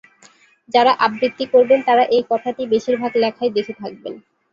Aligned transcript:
যারা 0.69 0.91
আবৃত্তি 1.05 1.45
করবেন 1.53 1.79
তারা 1.87 2.03
এই 2.15 2.23
কথাটি 2.31 2.61
বেশির 2.73 2.95
ভাগ 2.97 3.11
লেখায় 3.23 3.51
দেখে 3.57 3.73
থাকবেন। 3.81 4.13